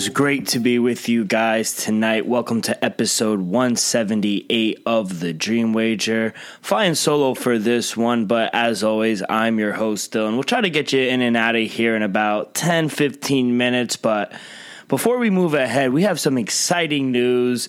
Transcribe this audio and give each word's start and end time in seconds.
is 0.00 0.08
great 0.08 0.48
to 0.48 0.58
be 0.58 0.78
with 0.78 1.10
you 1.10 1.26
guys 1.26 1.76
tonight. 1.76 2.24
Welcome 2.24 2.62
to 2.62 2.82
episode 2.82 3.38
178 3.40 4.80
of 4.86 5.20
the 5.20 5.34
Dream 5.34 5.74
Wager. 5.74 6.32
Flying 6.62 6.94
solo 6.94 7.34
for 7.34 7.58
this 7.58 7.98
one, 7.98 8.24
but 8.24 8.48
as 8.54 8.82
always, 8.82 9.22
I'm 9.28 9.58
your 9.58 9.74
host, 9.74 10.10
Dylan. 10.14 10.32
We'll 10.32 10.42
try 10.42 10.62
to 10.62 10.70
get 10.70 10.94
you 10.94 11.02
in 11.02 11.20
and 11.20 11.36
out 11.36 11.54
of 11.54 11.70
here 11.70 11.96
in 11.96 12.02
about 12.02 12.54
10 12.54 12.88
15 12.88 13.58
minutes, 13.58 13.96
but 13.96 14.32
before 14.88 15.18
we 15.18 15.28
move 15.28 15.52
ahead, 15.52 15.92
we 15.92 16.04
have 16.04 16.18
some 16.18 16.38
exciting 16.38 17.12
news. 17.12 17.68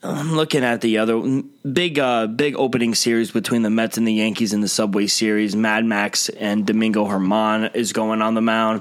I'm 0.02 0.32
looking 0.32 0.64
at 0.64 0.80
the 0.80 0.98
other 0.98 1.42
big, 1.70 1.98
uh, 1.98 2.26
big 2.26 2.56
opening 2.56 2.94
series 2.94 3.30
between 3.30 3.62
the 3.62 3.68
Mets 3.68 3.98
and 3.98 4.08
the 4.08 4.14
Yankees 4.14 4.54
in 4.54 4.62
the 4.62 4.68
Subway 4.68 5.06
Series. 5.06 5.54
Mad 5.54 5.84
Max 5.84 6.30
and 6.30 6.66
Domingo 6.66 7.06
Germán 7.06 7.74
is 7.74 7.92
going 7.92 8.22
on 8.22 8.34
the 8.34 8.40
mound. 8.40 8.80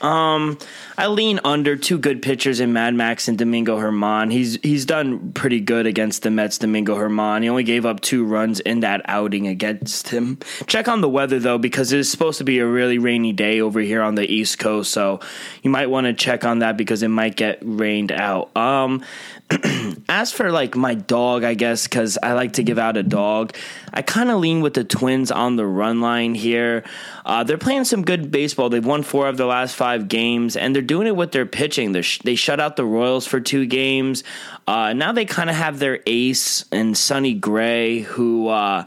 Um, 0.00 0.58
I 0.96 1.08
lean 1.08 1.40
under 1.44 1.76
two 1.76 1.98
good 1.98 2.22
pitchers 2.22 2.60
in 2.60 2.72
Mad 2.72 2.94
Max 2.94 3.28
and 3.28 3.38
Domingo 3.38 3.78
Germán. 3.78 4.32
He's 4.32 4.58
he's 4.62 4.86
done 4.86 5.32
pretty 5.32 5.60
good 5.60 5.86
against 5.86 6.22
the 6.22 6.30
Mets. 6.30 6.58
Domingo 6.58 6.96
Germán. 6.96 7.42
He 7.42 7.48
only 7.48 7.64
gave 7.64 7.84
up 7.86 8.00
two 8.00 8.24
runs 8.24 8.60
in 8.60 8.80
that 8.80 9.02
outing 9.06 9.46
against 9.46 10.08
him. 10.08 10.38
Check 10.66 10.88
on 10.88 11.00
the 11.00 11.08
weather 11.08 11.38
though, 11.38 11.58
because 11.58 11.92
it 11.92 11.98
is 11.98 12.10
supposed 12.10 12.38
to 12.38 12.44
be 12.44 12.58
a 12.58 12.66
really 12.66 12.98
rainy 12.98 13.32
day 13.32 13.60
over 13.60 13.80
here 13.80 14.02
on 14.02 14.14
the 14.14 14.30
East 14.30 14.58
Coast. 14.58 14.92
So 14.92 15.20
you 15.62 15.70
might 15.70 15.90
want 15.90 16.06
to 16.06 16.14
check 16.14 16.44
on 16.44 16.60
that 16.60 16.76
because 16.76 17.02
it 17.02 17.08
might 17.08 17.36
get 17.36 17.58
rained 17.62 18.12
out. 18.12 18.54
Um, 18.56 19.02
as 20.08 20.32
for 20.32 20.50
like 20.50 20.76
my 20.76 20.94
dog, 20.94 21.44
I 21.44 21.54
guess 21.54 21.86
because 21.86 22.18
I 22.22 22.32
like 22.34 22.54
to 22.54 22.62
give 22.62 22.78
out 22.78 22.96
a 22.96 23.02
dog, 23.02 23.56
I 23.92 24.02
kind 24.02 24.30
of 24.30 24.38
lean 24.38 24.60
with 24.60 24.74
the 24.74 24.84
Twins 24.84 25.30
on 25.30 25.56
the 25.56 25.66
run 25.66 26.00
line 26.00 26.34
here. 26.34 26.84
Uh, 27.24 27.42
they're 27.44 27.58
playing 27.58 27.84
some 27.84 28.02
good 28.02 28.30
baseball. 28.30 28.68
They've 28.68 28.84
won 28.84 29.02
four 29.02 29.28
of 29.28 29.36
the 29.36 29.46
last 29.46 29.74
five 29.74 29.89
games, 29.98 30.56
and 30.56 30.74
they're 30.74 30.82
doing 30.82 31.06
it 31.06 31.16
with 31.16 31.32
their 31.32 31.46
pitching. 31.46 32.00
Sh- 32.02 32.18
they 32.24 32.34
shut 32.34 32.60
out 32.60 32.76
the 32.76 32.84
Royals 32.84 33.26
for 33.26 33.40
two 33.40 33.66
games. 33.66 34.24
Uh, 34.66 34.92
now 34.92 35.12
they 35.12 35.24
kind 35.24 35.50
of 35.50 35.56
have 35.56 35.78
their 35.78 36.00
ace 36.06 36.64
and 36.72 36.96
Sonny 36.96 37.34
Gray, 37.34 38.00
who. 38.00 38.48
Uh, 38.48 38.86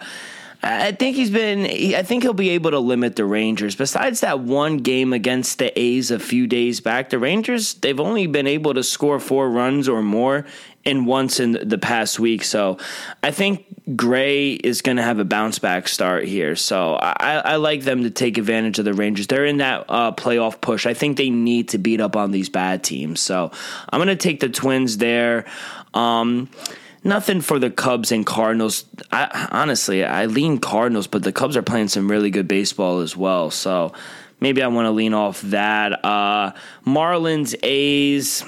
I 0.66 0.94
think 0.94 1.18
he's 1.18 1.30
been. 1.30 1.66
I 1.94 2.04
think 2.04 2.24
he'll 2.24 2.34
be 2.34 2.52
able 2.52 2.72
to 2.72 2.80
limit 2.80 3.18
the 3.18 3.26
Rangers. 3.26 3.76
Besides 3.76 4.22
that 4.22 4.40
one 4.40 4.78
game 4.78 5.12
against 5.12 5.60
the 5.60 5.78
A's 5.78 6.10
a 6.10 6.20
few 6.20 6.48
days 6.48 6.80
back, 6.80 7.10
the 7.10 7.20
Rangers 7.20 7.74
they've 7.74 8.00
only 8.00 8.28
been 8.28 8.48
able 8.48 8.74
to 8.74 8.82
score 8.82 9.20
four 9.20 9.50
runs 9.50 9.90
or 9.90 10.02
more 10.02 10.46
in 10.86 11.06
once 11.06 11.40
in 11.40 11.58
the 11.62 11.78
past 11.78 12.20
week. 12.20 12.44
So 12.44 12.78
I 13.22 13.32
think 13.32 13.96
Gray 13.96 14.54
is 14.54 14.82
going 14.82 14.98
to 14.98 15.04
have 15.04 15.20
a 15.20 15.26
bounce 15.26 15.60
back 15.60 15.88
start 15.88 16.26
here. 16.26 16.56
So 16.56 16.96
I, 16.96 17.42
I, 17.46 17.56
like 17.56 17.84
them 17.84 18.04
to 18.04 18.10
take 18.10 18.38
advantage 18.38 18.80
of 18.80 18.86
the 18.86 18.94
Rangers. 18.94 19.28
They're 19.28 19.46
in 19.46 19.58
that 19.58 19.86
uh, 19.88 20.12
playoff 20.12 20.60
push. 20.60 20.86
I 20.86 20.94
think 20.94 21.18
they 21.18 21.30
need 21.30 21.70
to 21.70 21.78
beat 21.78 22.02
up 22.02 22.16
on 22.16 22.32
these 22.32 22.50
bad 22.50 22.84
teams. 22.84 23.22
So 23.22 23.52
I'm 23.90 23.98
going 23.98 24.08
to 24.08 24.16
take 24.16 24.42
the 24.42 24.50
Twins 24.50 24.98
there. 24.98 25.46
Um, 25.94 26.50
nothing 27.04 27.42
for 27.42 27.60
the 27.60 27.70
Cubs 27.70 28.12
and 28.12 28.26
Cardinals. 28.26 28.86
I, 29.12 29.48
honestly, 29.52 30.04
I 30.04 30.26
lean 30.26 30.60
Cardinals, 30.60 31.08
but 31.08 31.24
the 31.24 31.32
Cubs 31.32 31.56
are 31.56 31.62
playing 31.62 31.90
some 31.90 32.10
really 32.10 32.30
good 32.30 32.48
baseball 32.48 33.00
as 33.00 33.16
well. 33.16 33.52
So 33.52 33.94
maybe 34.44 34.62
I 34.62 34.68
want 34.68 34.88
to 34.88 34.92
lean 34.92 35.14
off 35.14 35.42
that. 35.44 36.04
Uh, 36.04 36.52
Marlins 36.86 37.56
A's. 37.64 38.44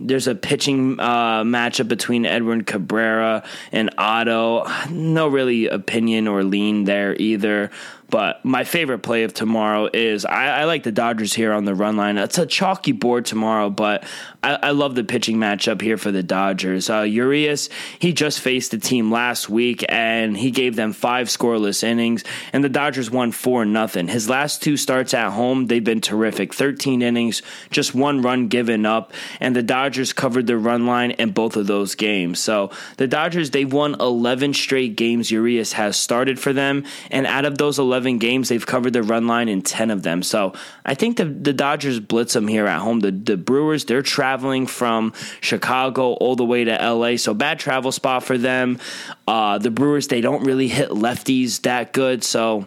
There's 0.00 0.28
a 0.28 0.34
pitching 0.36 0.98
uh, 1.00 1.42
matchup 1.42 1.88
between 1.88 2.24
Edward 2.24 2.66
Cabrera 2.66 3.42
and 3.72 3.90
Otto. 3.98 4.64
No 4.88 5.26
really 5.26 5.66
opinion 5.66 6.28
or 6.28 6.44
lean 6.44 6.84
there 6.84 7.16
either. 7.18 7.70
But 8.10 8.44
my 8.44 8.64
favorite 8.64 9.00
play 9.00 9.22
of 9.22 9.32
tomorrow 9.32 9.88
is 9.92 10.24
I, 10.24 10.62
I, 10.62 10.64
like 10.64 10.82
the 10.82 10.90
Dodgers 10.90 11.32
here 11.32 11.52
on 11.52 11.64
the 11.64 11.76
run 11.76 11.96
line. 11.96 12.18
It's 12.18 12.38
a 12.38 12.46
chalky 12.46 12.90
board 12.90 13.24
tomorrow, 13.24 13.70
but 13.70 14.04
I, 14.42 14.54
I 14.54 14.70
love 14.72 14.96
the 14.96 15.04
pitching 15.04 15.36
matchup 15.36 15.80
here 15.80 15.96
for 15.96 16.10
the 16.10 16.22
Dodgers. 16.22 16.90
Uh, 16.90 17.02
Urias, 17.02 17.68
he 18.00 18.12
just 18.12 18.40
faced 18.40 18.72
the 18.72 18.78
team 18.78 19.12
last 19.12 19.48
week 19.48 19.84
and 19.88 20.36
he 20.36 20.50
gave 20.50 20.74
them 20.74 20.92
five 20.92 21.28
scoreless 21.28 21.84
innings, 21.84 22.24
and 22.52 22.64
the 22.64 22.68
Dodgers 22.68 23.10
won 23.10 23.30
four 23.30 23.64
nothing. 23.64 24.08
His 24.08 24.28
last 24.28 24.60
two 24.60 24.76
starts 24.76 25.14
at 25.14 25.30
home, 25.30 25.39
they've 25.66 25.84
been 25.84 26.00
terrific. 26.00 26.52
13 26.52 27.02
innings, 27.02 27.42
just 27.70 27.94
one 27.94 28.22
run 28.22 28.48
given 28.48 28.84
up, 28.84 29.12
and 29.40 29.54
the 29.54 29.62
Dodgers 29.62 30.12
covered 30.12 30.46
the 30.46 30.58
run 30.58 30.86
line 30.86 31.12
in 31.12 31.30
both 31.30 31.56
of 31.56 31.66
those 31.66 31.94
games. 31.94 32.40
So 32.40 32.70
the 32.96 33.06
Dodgers, 33.06 33.50
they've 33.50 33.72
won 33.72 33.94
11 34.00 34.54
straight 34.54 34.96
games 34.96 35.30
Urias 35.30 35.74
has 35.74 35.96
started 35.96 36.40
for 36.40 36.52
them, 36.52 36.84
and 37.10 37.26
out 37.26 37.44
of 37.44 37.58
those 37.58 37.78
11 37.78 38.00
11 38.00 38.18
games, 38.18 38.48
they've 38.48 38.66
covered 38.66 38.92
the 38.92 39.02
run 39.02 39.26
line 39.26 39.48
in 39.48 39.62
10 39.62 39.90
of 39.90 40.02
them. 40.02 40.22
So 40.22 40.54
I 40.86 40.94
think 40.94 41.16
the, 41.16 41.26
the 41.26 41.52
Dodgers 41.52 42.00
blitz 42.00 42.32
them 42.32 42.48
here 42.48 42.66
at 42.66 42.80
home. 42.80 43.00
The, 43.00 43.10
the 43.10 43.36
Brewers, 43.36 43.84
they're 43.84 44.00
traveling 44.00 44.66
from 44.66 45.12
Chicago 45.40 46.12
all 46.14 46.36
the 46.36 46.44
way 46.44 46.64
to 46.64 46.72
LA. 46.72 47.16
So 47.16 47.34
bad 47.34 47.58
travel 47.58 47.92
spot 47.92 48.24
for 48.24 48.38
them. 48.38 48.78
Uh, 49.26 49.58
the 49.58 49.70
Brewers, 49.70 50.08
they 50.08 50.20
don't 50.20 50.44
really 50.44 50.68
hit 50.68 50.90
lefties 50.90 51.62
that 51.62 51.92
good. 51.92 52.24
So 52.24 52.66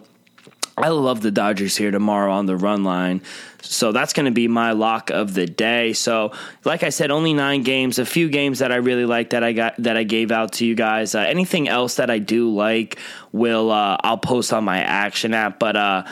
I 0.76 0.88
love 0.88 1.20
the 1.20 1.30
Dodgers 1.30 1.76
here 1.76 1.92
tomorrow 1.92 2.32
on 2.32 2.46
the 2.46 2.56
run 2.56 2.82
line. 2.82 3.22
So 3.62 3.92
that's 3.92 4.12
going 4.12 4.26
to 4.26 4.32
be 4.32 4.48
my 4.48 4.72
lock 4.72 5.10
of 5.10 5.32
the 5.32 5.46
day. 5.46 5.92
So, 5.92 6.32
like 6.64 6.82
I 6.82 6.88
said, 6.88 7.10
only 7.10 7.32
nine 7.32 7.62
games. 7.62 7.98
A 7.98 8.04
few 8.04 8.28
games 8.28 8.58
that 8.58 8.72
I 8.72 8.76
really 8.76 9.06
like 9.06 9.30
that 9.30 9.44
I 9.44 9.52
got 9.52 9.76
that 9.78 9.96
I 9.96 10.02
gave 10.02 10.32
out 10.32 10.54
to 10.54 10.66
you 10.66 10.74
guys. 10.74 11.14
Uh, 11.14 11.20
anything 11.20 11.68
else 11.68 11.96
that 11.96 12.10
I 12.10 12.18
do 12.18 12.52
like 12.52 12.98
will 13.32 13.70
uh, 13.70 13.96
I'll 14.00 14.18
post 14.18 14.52
on 14.52 14.64
my 14.64 14.80
action 14.80 15.32
app. 15.32 15.58
But 15.60 15.76
uh, 15.76 16.04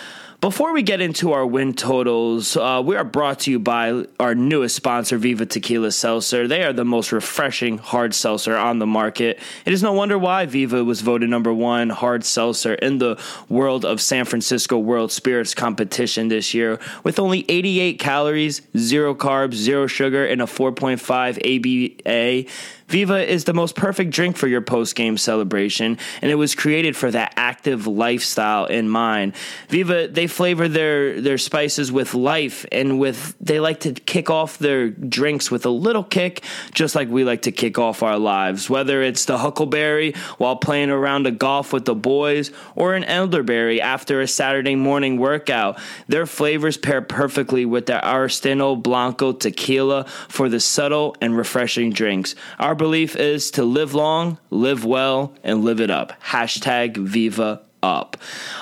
before 0.43 0.73
we 0.73 0.83
get 0.83 1.01
into 1.01 1.31
our 1.31 1.47
win 1.47 1.73
totals, 1.73 2.57
uh, 2.57 2.83
we 2.85 2.97
are 2.97 3.05
brought 3.05 3.39
to 3.39 3.51
you 3.53 3.61
by 3.61 4.05
our 4.19 4.35
newest 4.35 4.75
sponsor, 4.75 5.17
Viva 5.17 5.47
Tequila 5.47 5.93
Seltzer. 5.93 6.49
They 6.49 6.65
are 6.65 6.73
the 6.73 6.85
most 6.85 7.13
refreshing 7.13 7.79
hard 7.79 8.13
seltzer 8.13 8.57
on 8.57 8.81
the 8.81 8.87
market. 8.87 9.39
It 9.65 9.73
is 9.73 9.85
no 9.85 9.93
wonder 9.93 10.19
why 10.19 10.47
Viva 10.47 10.83
was 10.83 11.01
voted 11.01 11.31
number 11.31 11.55
one 11.55 11.91
hard 11.91 12.25
seltzer 12.25 12.75
in 12.75 12.99
the 12.99 13.23
world 13.49 13.85
of 13.85 14.01
San 14.01 14.25
Francisco 14.25 14.77
World 14.79 15.13
Spirits 15.13 15.55
competition 15.55 16.27
this 16.27 16.53
year, 16.53 16.81
with 17.05 17.21
only 17.21 17.49
88 17.49 18.01
calories, 18.01 18.63
zero 18.77 19.15
carbs, 19.15 19.55
zero 19.55 19.87
sugar, 19.87 20.27
and 20.27 20.43
a 20.43 20.47
4.5 20.47 20.99
ABV. 22.05 22.51
Viva 22.93 23.27
is 23.27 23.45
the 23.45 23.55
most 23.55 23.75
perfect 23.75 24.11
drink 24.11 24.37
for 24.37 24.47
your 24.47 24.61
post 24.61 24.95
game 24.95 25.17
celebration, 25.17 25.97
and 26.21 26.31
it 26.31 26.35
was 26.35 26.55
created 26.55 26.95
for 26.95 27.11
that 27.11 27.33
active 27.37 27.87
lifestyle 27.87 28.67
in 28.67 28.87
mind. 28.87 29.35
Viva, 29.71 30.09
they 30.09 30.27
flavor 30.27 30.69
their, 30.69 31.19
their 31.19 31.39
spices 31.39 31.91
with 31.91 32.13
life 32.13 32.67
and 32.71 32.99
with, 32.99 33.35
they 33.41 33.61
like 33.61 33.81
to 33.81 33.95
kick 33.95 34.29
off 34.29 34.59
their 34.59 34.91
drinks 34.91 35.51
with 35.51 35.65
a 35.65 35.71
little 35.71 36.05
kick, 36.05 36.45
just 36.75 36.95
like 36.95 37.09
we 37.09 37.25
like 37.25 37.41
to 37.41 37.51
kick 37.51 37.79
off 37.79 38.03
our 38.03 38.19
lives. 38.19 38.69
Whether 38.69 39.01
it's 39.01 39.25
the 39.25 39.39
huckleberry 39.39 40.13
while 40.37 40.57
playing 40.57 40.91
around 40.91 41.27
a 41.27 41.31
golf 41.31 41.73
with 41.73 41.87
the 41.87 41.95
boys 41.95 42.51
or 42.77 42.95
an 42.95 43.05
elderberry 43.05 43.81
after 43.81 44.21
a 44.21 44.29
Saturday 44.29 44.75
morning 44.75 45.17
workout, 45.17 45.79
their 46.09 46.27
flavors 46.27 46.77
pair 46.77 47.01
perfectly 47.01 47.65
with 47.65 47.87
their 47.87 48.03
Argentino 48.03 48.77
Blanco 48.83 49.33
tequila 49.33 50.05
for 50.29 50.51
the 50.51 50.61
subtle 50.61 51.17
and 51.23 51.35
refreshing 51.35 51.91
drinks. 51.91 52.35
Our 52.59 52.82
belief 52.83 53.15
is 53.15 53.53
to 53.53 53.63
live 53.63 53.95
long, 53.95 54.39
live 54.51 54.85
well, 54.85 55.33
and 55.45 55.63
live 55.63 55.81
it 55.81 55.89
up. 55.89 56.21
Hashtag 56.21 56.97
Viva 56.97 57.63
Up. 57.81 58.17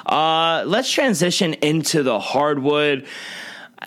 Uh, 0.04 0.62
let's 0.66 0.92
transition 0.92 1.54
into 1.54 2.02
the 2.02 2.20
hardwood. 2.20 3.06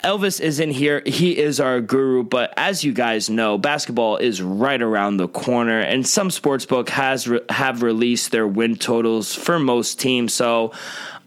Elvis 0.04 0.42
isn't 0.42 0.72
here. 0.72 1.04
He 1.06 1.38
is 1.38 1.60
our 1.60 1.82
guru, 1.82 2.24
but 2.24 2.52
as 2.58 2.84
you 2.84 2.94
guys 2.94 3.30
know, 3.30 3.60
basketball 3.60 4.18
is 4.18 4.42
right 4.42 4.82
around 4.82 5.18
the 5.18 5.28
corner, 5.28 5.80
and 5.80 6.06
some 6.06 6.30
sportsbook 6.30 6.90
has 6.90 7.28
re- 7.28 7.42
have 7.50 7.84
released 7.84 8.32
their 8.32 8.48
win 8.48 8.76
totals 8.76 9.36
for 9.36 9.60
most 9.60 10.00
teams. 10.00 10.34
So 10.34 10.72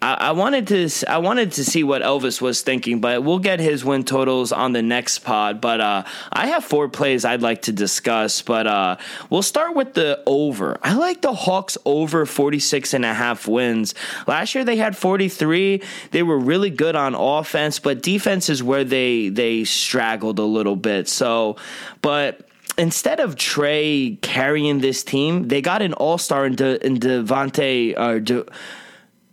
I, 0.02 0.14
I, 0.14 0.32
wanted 0.32 0.66
to 0.68 1.10
I 1.10 1.18
wanted 1.18 1.52
to 1.52 1.64
see 1.64 1.82
what 1.82 2.02
Elvis 2.02 2.40
was 2.40 2.60
thinking, 2.62 3.00
but 3.00 3.24
we'll 3.24 3.38
get 3.38 3.60
his 3.60 3.84
win 3.84 4.04
totals 4.04 4.52
on 4.52 4.72
the 4.72 4.82
next 4.82 5.20
pod. 5.20 5.60
But 5.60 5.80
uh, 5.80 6.04
I 6.30 6.48
have 6.48 6.64
four 6.64 6.88
plays 6.88 7.24
I'd 7.24 7.42
like 7.42 7.62
to 7.62 7.72
discuss, 7.72 8.42
but 8.42 8.66
uh, 8.66 8.96
we'll 9.30 9.42
start 9.42 9.74
with 9.74 9.94
the 9.94 10.22
over. 10.26 10.78
I 10.82 10.94
like 10.94 11.22
the 11.22 11.32
Hawks 11.32 11.78
over 11.84 12.26
46 12.26 12.94
and 12.94 13.04
a 13.04 13.14
half 13.14 13.48
wins. 13.48 13.94
Last 14.26 14.54
year 14.54 14.64
they 14.64 14.76
had 14.76 14.96
43. 14.96 15.82
They 16.10 16.22
were 16.22 16.38
really 16.38 16.70
good 16.70 16.94
on 16.94 17.14
offense, 17.14 17.78
but 17.78 18.02
defense 18.02 18.50
is 18.50 18.62
where 18.62 18.84
they 18.84 19.30
they 19.30 19.64
straggled 19.64 20.38
a 20.38 20.44
little 20.44 20.76
bit. 20.76 21.08
So, 21.08 21.56
but 22.02 22.46
instead 22.76 23.20
of 23.20 23.36
Trae 23.36 24.20
carrying 24.20 24.80
this 24.80 25.02
team, 25.02 25.48
they 25.48 25.62
got 25.62 25.80
an 25.82 25.94
all 25.94 26.18
star 26.18 26.44
in, 26.46 26.54
De, 26.54 26.84
in 26.84 26.98
Devontae. 26.98 27.94
Uh, 27.96 28.18
De, 28.18 28.44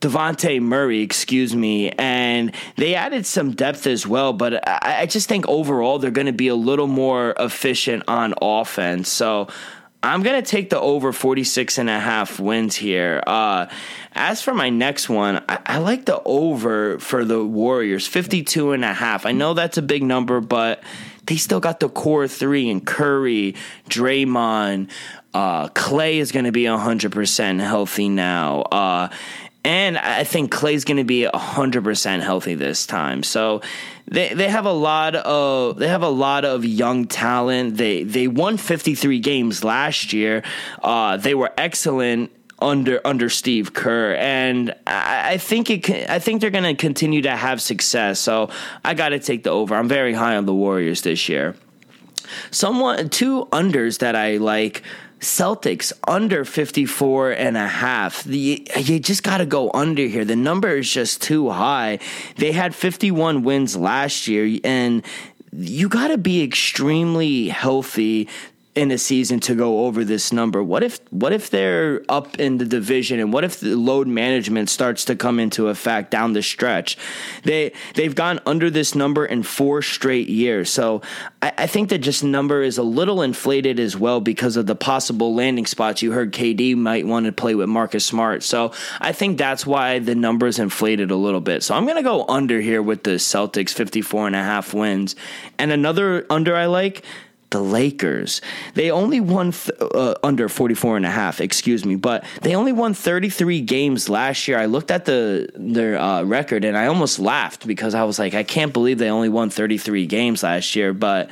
Dejounte 0.04 0.62
Murray, 0.62 1.02
excuse 1.02 1.56
me, 1.56 1.90
and 1.92 2.54
they 2.76 2.94
added 2.94 3.26
some 3.26 3.52
depth 3.52 3.88
as 3.88 4.06
well. 4.06 4.34
But 4.34 4.68
I, 4.68 5.02
I 5.02 5.06
just 5.06 5.30
think 5.30 5.48
overall 5.48 5.98
they're 5.98 6.12
going 6.12 6.28
to 6.28 6.34
be 6.34 6.50
a 6.50 6.56
little 6.56 6.88
more 6.88 7.34
efficient 7.40 8.04
on 8.10 8.34
offense. 8.42 9.08
So 9.08 9.48
I'm 10.04 10.22
going 10.22 10.44
to 10.44 10.48
take 10.48 10.70
the 10.70 10.80
over 10.80 11.14
46 11.14 11.78
and 11.78 11.90
a 11.90 12.00
half 12.00 12.38
wins 12.38 12.76
here. 12.76 13.24
Uh, 13.26 13.68
as 14.12 14.42
for 14.42 14.54
my 14.54 14.70
next 14.70 15.08
one, 15.08 15.42
I, 15.48 15.60
I, 15.66 15.78
like 15.78 16.04
the 16.04 16.22
over 16.26 17.00
for 17.00 17.24
the 17.24 17.42
Warriors, 17.42 18.06
52 18.06 18.74
and 18.74 18.84
a 18.84 18.94
half. 18.94 19.26
I 19.26 19.32
know 19.32 19.54
that's 19.54 19.78
a 19.78 19.82
big 19.82 20.04
number, 20.04 20.42
but 20.42 20.84
they 21.28 21.38
still 21.38 21.62
got 21.62 21.80
the 21.80 21.88
core 21.88 22.28
three 22.28 22.70
and 22.70 22.86
Curry, 22.86 23.56
Draymond, 23.90 24.90
uh, 25.34 25.70
Klay 25.70 26.16
is 26.16 26.32
going 26.32 26.46
to 26.46 26.52
be 26.52 26.64
100% 26.64 27.60
healthy 27.60 28.10
now. 28.10 28.62
Uh, 28.64 29.10
and 29.64 29.98
I 29.98 30.24
think 30.26 30.52
Klay's 30.52 30.84
going 30.84 30.98
to 30.98 31.04
be 31.04 31.28
100% 31.32 32.22
healthy 32.22 32.56
this 32.56 32.86
time. 32.86 33.24
So 33.24 33.62
they 34.08 34.34
they 34.34 34.50
have 34.50 34.66
a 34.66 34.74
lot 34.74 35.16
of 35.16 35.78
they 35.78 35.88
have 35.88 36.04
a 36.04 36.10
lot 36.10 36.44
of 36.44 36.66
young 36.66 37.06
talent. 37.06 37.78
They 37.78 38.04
they 38.04 38.28
won 38.28 38.58
53 38.58 39.20
games 39.20 39.64
last 39.64 40.12
year. 40.12 40.44
Uh, 40.82 41.18
they 41.18 41.34
were 41.34 41.52
excellent 41.58 42.32
under 42.60 43.00
under 43.06 43.30
Steve 43.30 43.74
Kerr, 43.74 44.16
and 44.16 44.76
I, 44.86 45.34
I 45.34 45.38
think 45.38 45.70
it. 45.70 45.84
Can, 45.84 46.10
I 46.10 46.20
think 46.20 46.42
they're 46.42 46.50
going 46.50 46.64
to 46.64 46.76
continue 46.76 47.22
to 47.22 47.36
have 47.36 47.62
success. 47.62 48.20
So 48.20 48.50
I 48.84 48.94
got 48.94 49.10
to 49.10 49.20
take 49.20 49.44
the 49.44 49.52
over. 49.52 49.76
I'm 49.76 49.88
very 49.88 50.14
high 50.14 50.36
on 50.36 50.46
the 50.46 50.54
Warriors 50.54 51.02
this 51.02 51.30
year. 51.30 51.56
Someone 52.52 53.10
two 53.10 53.46
unders 53.52 54.00
that 54.00 54.16
I 54.16 54.38
like. 54.38 54.84
Celtics 55.24 55.94
under 56.08 56.46
54 56.46 57.32
and 57.32 57.58
a 57.58 57.68
half. 57.68 58.24
The, 58.24 58.68
you 58.78 59.00
just 59.00 59.24
got 59.24 59.38
to 59.38 59.46
go 59.46 59.72
under 59.74 60.06
here. 60.06 60.26
The 60.26 60.36
number 60.36 60.78
is 60.78 60.92
just 60.92 61.22
too 61.22 61.50
high. 61.50 62.00
They 62.36 62.52
had 62.52 62.76
51 62.76 63.44
wins 63.44 63.76
last 63.76 64.28
year, 64.28 64.60
and 64.64 65.04
you 65.52 65.88
got 65.90 66.10
to 66.10 66.18
be 66.18 66.44
extremely 66.44 67.48
healthy 67.48 68.28
in 68.76 68.90
a 68.90 68.98
season 68.98 69.40
to 69.40 69.54
go 69.54 69.86
over 69.86 70.04
this 70.04 70.34
number. 70.34 70.64
What 70.64 70.82
if 70.82 71.00
what 71.12 71.32
if 71.32 71.52
they're 71.52 72.02
up 72.10 72.40
in 72.40 72.58
the 72.58 72.66
division 72.66 73.20
and 73.20 73.32
what 73.32 73.44
if 73.44 73.60
the 73.60 73.76
load 73.76 74.08
management 74.08 74.70
starts 74.70 75.06
to 75.06 75.16
come 75.16 75.40
into 75.40 75.68
effect 75.68 76.10
down 76.10 76.34
the 76.34 76.42
stretch? 76.42 76.98
They 77.44 77.72
they've 77.94 78.16
gone 78.16 78.40
under 78.48 78.72
this 78.72 78.96
number 78.96 79.26
in 79.26 79.44
four 79.44 79.84
straight 79.84 80.28
years. 80.28 80.72
So 80.72 81.02
I, 81.44 81.54
I 81.60 81.68
think 81.68 81.90
that 81.90 82.00
just 82.00 82.24
number 82.24 82.64
is 82.64 82.80
a 82.80 82.84
little 82.84 83.22
inflated 83.22 83.80
as 83.80 83.96
well 83.96 84.20
because 84.20 84.58
of 84.58 84.66
the 84.66 84.76
possible 84.76 85.36
landing 85.36 85.68
spots. 85.68 86.02
You 86.02 86.12
heard 86.12 86.34
KD 86.34 86.76
might 86.76 87.06
want 87.06 87.28
to 87.28 87.32
play 87.32 87.54
with 87.54 87.70
Marcus 87.70 88.06
Smart. 88.06 88.42
So 88.42 88.72
I 89.00 89.12
think 89.12 89.38
that's 89.38 89.68
why 89.68 90.00
the 90.00 90.16
number 90.16 90.48
is 90.48 90.58
inflated 90.58 91.12
a 91.12 91.16
little 91.16 91.42
bit. 91.42 91.62
So 91.62 91.76
I'm 91.76 91.86
gonna 91.86 92.02
go 92.02 92.26
under 92.28 92.60
here 92.60 92.82
with 92.82 93.04
the 93.04 93.12
Celtics 93.12 93.72
54 93.72 94.28
and 94.28 94.36
a 94.36 94.44
half 94.44 94.74
wins. 94.74 95.16
And 95.60 95.72
another 95.72 96.26
under 96.32 96.56
I 96.56 96.66
like 96.66 97.04
the 97.54 97.62
Lakers. 97.62 98.42
They 98.74 98.92
only 98.92 99.22
won 99.22 99.54
th- 99.54 99.80
uh, 99.80 100.16
under 100.22 100.50
44 100.50 100.98
and 100.98 101.06
a 101.06 101.10
half, 101.10 101.40
excuse 101.40 101.86
me, 101.86 101.96
but 101.96 102.26
they 102.42 102.56
only 102.56 102.74
won 102.74 102.94
33 102.94 103.62
games 103.62 104.10
last 104.10 104.48
year. 104.48 104.60
I 104.60 104.66
looked 104.66 104.92
at 104.92 105.06
the 105.06 105.50
their 105.56 105.98
uh, 105.98 106.24
record 106.24 106.66
and 106.66 106.76
I 106.76 106.88
almost 106.88 107.20
laughed 107.20 107.66
because 107.66 107.96
I 107.96 108.04
was 108.04 108.20
like, 108.20 108.34
I 108.34 108.44
can't 108.44 108.74
believe 108.74 108.98
they 108.98 109.10
only 109.10 109.30
won 109.30 109.50
33 109.50 110.06
games 110.08 110.44
last 110.44 110.76
year, 110.76 110.94
but 110.94 111.30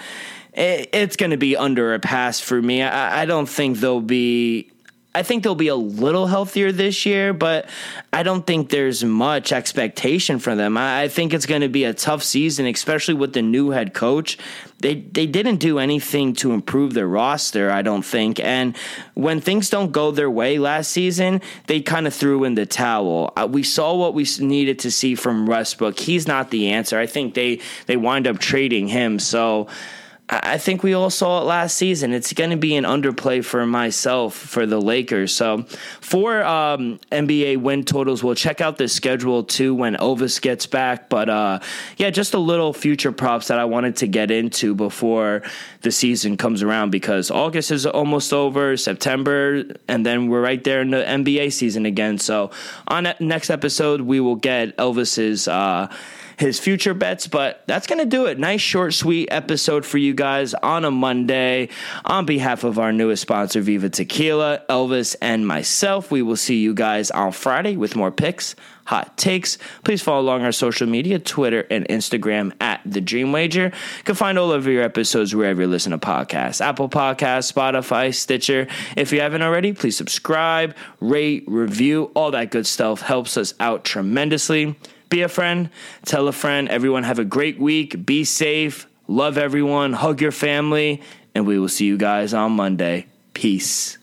it, 0.54 0.90
it's 0.94 1.18
going 1.18 1.32
to 1.32 1.38
be 1.38 1.58
under 1.58 1.94
a 1.94 2.00
pass 2.00 2.40
for 2.40 2.62
me. 2.62 2.84
I 2.84 3.26
don't 3.26 3.50
think 3.50 3.78
they'll 3.78 4.00
be 4.00 4.71
I 5.14 5.24
think 5.24 5.44
they'll 5.44 5.56
be 5.56 5.68
a 5.68 5.76
little 5.76 6.28
healthier 6.28 6.72
this 6.72 7.06
year, 7.06 7.34
but 7.34 7.68
I 8.14 8.24
don't 8.24 8.48
think 8.48 8.70
there's 8.70 9.04
much 9.04 9.52
expectation 9.52 10.40
for 10.40 10.56
them. 10.56 10.78
I, 10.78 11.04
I 11.04 11.08
think 11.10 11.34
it's 11.34 11.46
going 11.46 11.62
to 11.62 11.70
be 11.70 11.84
a 11.84 11.94
tough 11.94 12.24
season, 12.24 12.66
especially 12.66 13.16
with 13.16 13.34
the 13.34 13.42
new 13.42 13.72
head 13.72 13.94
coach. 13.94 14.38
They 14.80 14.96
they 14.96 15.28
didn't 15.28 15.58
do 15.58 15.80
anything 15.80 16.34
to 16.36 16.54
improve 16.54 16.94
their 16.94 17.08
roster, 17.08 17.70
I 17.70 17.82
don't 17.82 18.06
think. 18.06 18.40
And 18.40 18.76
when 19.14 19.42
things 19.42 19.70
don't 19.70 19.92
go 19.92 20.12
their 20.12 20.32
way 20.32 20.58
last 20.58 20.92
season, 20.92 21.42
they 21.68 21.82
kind 21.82 22.08
of 22.08 22.14
threw 22.14 22.46
in 22.46 22.56
the 22.56 22.66
towel. 22.66 23.34
Uh, 23.36 23.48
we 23.52 23.64
saw 23.64 23.94
what 23.94 24.14
we 24.14 24.26
needed 24.40 24.80
to 24.80 24.92
see 24.92 25.16
from 25.16 25.46
Westbrook. 25.46 26.00
He's 26.00 26.26
not 26.26 26.52
the 26.52 26.70
answer. 26.70 26.98
I 26.98 27.06
think 27.06 27.34
they 27.34 27.60
they 27.86 27.98
wind 27.98 28.28
up 28.28 28.40
trading 28.40 28.88
him. 28.88 29.20
So. 29.20 29.68
I 30.34 30.58
think 30.58 30.82
we 30.82 30.94
all 30.94 31.10
saw 31.10 31.42
it 31.42 31.44
last 31.44 31.76
season. 31.76 32.14
It's 32.14 32.32
going 32.32 32.52
to 32.52 32.56
be 32.56 32.78
an 32.78 32.86
underplay 32.86 33.44
for 33.44 33.66
myself 33.66 34.34
for 34.34 34.66
the 34.66 34.80
Lakers. 34.80 35.34
So, 35.34 35.64
for 36.00 36.42
um, 36.46 37.02
NBA 37.12 37.58
win 37.58 37.84
totals, 37.84 38.24
we'll 38.24 38.36
check 38.36 38.62
out 38.62 38.78
the 38.78 38.88
schedule 38.88 39.44
too 39.44 39.76
when 39.76 39.98
Elvis 39.98 40.42
gets 40.42 40.66
back. 40.68 41.10
But 41.10 41.28
uh, 41.28 41.60
yeah, 41.98 42.12
just 42.12 42.34
a 42.34 42.40
little 42.40 42.72
future 42.72 43.12
props 43.12 43.50
that 43.50 43.60
I 43.60 43.66
wanted 43.66 43.98
to 43.98 44.08
get 44.08 44.32
into 44.32 44.74
before 44.74 45.44
the 45.82 45.92
season 45.92 46.38
comes 46.38 46.64
around 46.64 46.92
because 46.92 47.30
August 47.30 47.70
is 47.70 47.86
almost 47.86 48.32
over, 48.32 48.78
September, 48.78 49.66
and 49.90 50.06
then 50.06 50.30
we're 50.30 50.42
right 50.42 50.64
there 50.64 50.80
in 50.80 50.92
the 50.92 51.04
NBA 51.04 51.52
season 51.52 51.86
again. 51.86 52.18
So, 52.18 52.52
on 52.88 53.14
next 53.20 53.50
episode, 53.50 54.00
we 54.00 54.22
will 54.22 54.38
get 54.38 54.78
Elvis's. 54.78 55.50
Uh, 55.50 55.94
his 56.42 56.60
future 56.60 56.94
bets. 56.94 57.28
But 57.28 57.64
that's 57.68 57.88
going 57.88 58.00
to 58.00 58.06
do 58.06 58.26
it. 58.26 58.38
Nice, 58.38 58.62
short, 58.62 58.94
sweet 58.94 59.30
episode 59.32 59.86
for 59.86 59.98
you 59.98 60.14
guys 60.14 60.54
on 60.54 60.84
a 60.84 60.92
Monday. 60.92 61.70
On 62.04 62.26
behalf 62.26 62.64
of 62.64 62.78
our 62.78 62.92
newest 62.92 63.22
sponsor, 63.22 63.62
Viva 63.62 63.90
Tequila, 63.90 64.64
Elvis, 64.70 65.16
and 65.22 65.48
myself, 65.48 66.12
we 66.12 66.22
will 66.22 66.36
see 66.36 66.58
you 66.58 66.74
guys 66.74 67.10
on 67.12 67.32
Friday 67.32 67.78
with 67.78 67.96
more 67.96 68.12
picks 68.12 68.56
hot 68.86 69.18
takes. 69.18 69.58
Please 69.86 70.02
follow 70.02 70.20
along 70.20 70.44
our 70.44 70.52
social 70.52 70.88
media, 70.88 71.18
Twitter 71.18 71.66
and 71.70 71.88
Instagram 71.88 72.52
at 72.60 72.82
The 72.86 73.00
Dream 73.00 73.32
Wager. 73.32 73.66
You 73.66 74.04
can 74.04 74.16
find 74.16 74.38
all 74.38 74.52
of 74.52 74.68
your 74.68 74.84
episodes 74.84 75.34
wherever 75.34 75.62
you 75.62 75.68
listen 75.68 75.92
to 75.92 75.98
podcasts 75.98 76.60
Apple 76.60 76.90
Podcasts, 76.90 77.54
Spotify, 77.54 78.14
Stitcher. 78.14 78.68
If 78.98 79.14
you 79.14 79.22
haven't 79.22 79.44
already, 79.44 79.72
please 79.72 79.96
subscribe, 79.96 80.76
rate, 81.00 81.46
review, 81.48 82.12
all 82.16 82.32
that 82.32 82.52
good 82.52 82.68
stuff 82.68 83.02
helps 83.02 83.38
us 83.38 83.54
out 83.60 83.86
tremendously. 83.86 84.76
Be 85.12 85.22
a 85.22 85.30
friend, 85.30 85.70
tell 86.06 86.28
a 86.28 86.32
friend. 86.32 86.68
Everyone 86.70 87.04
have 87.04 87.20
a 87.20 87.26
great 87.26 87.60
week. 87.60 88.04
Be 88.04 88.24
safe. 88.24 88.88
Love 89.08 89.38
everyone. 89.38 89.94
Hug 89.94 90.22
your 90.22 90.32
family. 90.32 91.04
And 91.36 91.46
we 91.46 91.60
will 91.60 91.70
see 91.70 91.86
you 91.86 91.98
guys 91.98 92.34
on 92.34 92.54
Monday. 92.54 93.06
Peace. 93.34 94.00